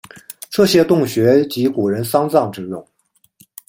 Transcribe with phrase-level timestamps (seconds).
[0.49, 2.83] 这些洞穴即古人丧葬之用。